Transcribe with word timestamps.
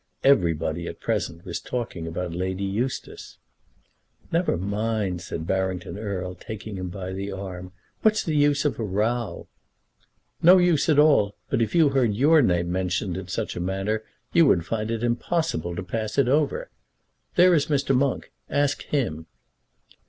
Everybody 0.23 0.87
at 0.87 0.99
present 0.99 1.45
was 1.45 1.59
talking 1.59 2.07
about 2.07 2.33
Lady 2.33 2.63
Eustace. 2.63 3.37
"Never 4.31 4.57
mind," 4.57 5.21
said 5.21 5.45
Barrington 5.45 5.95
Erle, 5.95 6.33
taking 6.33 6.75
him 6.77 6.89
by 6.89 7.13
the 7.13 7.31
arm. 7.31 7.71
"What's 8.01 8.23
the 8.23 8.35
use 8.35 8.65
of 8.65 8.79
a 8.79 8.83
row?" 8.83 9.47
"No 10.41 10.57
use 10.57 10.89
at 10.89 10.97
all; 10.97 11.35
but 11.51 11.61
if 11.61 11.75
you 11.75 11.89
heard 11.89 12.15
your 12.15 12.41
name 12.41 12.71
mentioned 12.71 13.15
in 13.15 13.27
such 13.27 13.55
a 13.55 13.59
manner 13.59 14.03
you 14.33 14.47
would 14.47 14.65
find 14.65 14.89
it 14.89 15.03
impossible 15.03 15.75
to 15.75 15.83
pass 15.83 16.17
it 16.17 16.27
over. 16.27 16.71
There 17.35 17.53
is 17.53 17.67
Mr. 17.67 17.95
Monk; 17.95 18.31
ask 18.49 18.81
him." 18.85 19.27